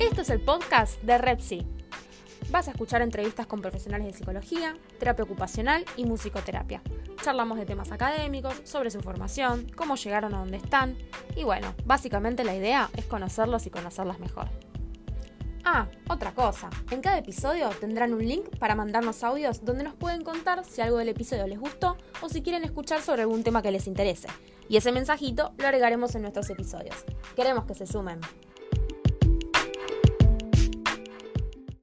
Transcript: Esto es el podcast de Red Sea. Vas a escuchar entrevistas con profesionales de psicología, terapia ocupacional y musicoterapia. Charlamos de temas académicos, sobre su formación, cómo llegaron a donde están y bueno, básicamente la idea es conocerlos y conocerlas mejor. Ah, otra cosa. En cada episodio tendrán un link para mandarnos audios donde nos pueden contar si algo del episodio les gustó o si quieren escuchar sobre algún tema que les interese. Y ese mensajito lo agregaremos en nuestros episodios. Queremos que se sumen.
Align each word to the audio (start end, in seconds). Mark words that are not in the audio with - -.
Esto 0.00 0.22
es 0.22 0.30
el 0.30 0.40
podcast 0.40 0.98
de 1.02 1.18
Red 1.18 1.40
Sea. 1.40 1.62
Vas 2.48 2.68
a 2.68 2.70
escuchar 2.70 3.02
entrevistas 3.02 3.46
con 3.46 3.60
profesionales 3.60 4.06
de 4.06 4.14
psicología, 4.14 4.74
terapia 4.98 5.24
ocupacional 5.24 5.84
y 5.94 6.06
musicoterapia. 6.06 6.80
Charlamos 7.22 7.58
de 7.58 7.66
temas 7.66 7.92
académicos, 7.92 8.62
sobre 8.64 8.90
su 8.90 9.02
formación, 9.02 9.70
cómo 9.76 9.96
llegaron 9.96 10.34
a 10.34 10.38
donde 10.38 10.56
están 10.56 10.96
y 11.36 11.44
bueno, 11.44 11.74
básicamente 11.84 12.44
la 12.44 12.56
idea 12.56 12.88
es 12.96 13.04
conocerlos 13.04 13.66
y 13.66 13.70
conocerlas 13.70 14.18
mejor. 14.20 14.48
Ah, 15.66 15.86
otra 16.08 16.32
cosa. 16.32 16.70
En 16.90 17.02
cada 17.02 17.18
episodio 17.18 17.68
tendrán 17.68 18.14
un 18.14 18.26
link 18.26 18.56
para 18.58 18.74
mandarnos 18.74 19.22
audios 19.22 19.66
donde 19.66 19.84
nos 19.84 19.94
pueden 19.94 20.24
contar 20.24 20.64
si 20.64 20.80
algo 20.80 20.96
del 20.96 21.10
episodio 21.10 21.46
les 21.46 21.60
gustó 21.60 21.98
o 22.22 22.30
si 22.30 22.40
quieren 22.40 22.64
escuchar 22.64 23.02
sobre 23.02 23.20
algún 23.20 23.44
tema 23.44 23.60
que 23.60 23.70
les 23.70 23.86
interese. 23.86 24.28
Y 24.66 24.78
ese 24.78 24.92
mensajito 24.92 25.52
lo 25.58 25.66
agregaremos 25.66 26.14
en 26.14 26.22
nuestros 26.22 26.48
episodios. 26.48 26.96
Queremos 27.36 27.66
que 27.66 27.74
se 27.74 27.86
sumen. 27.86 28.18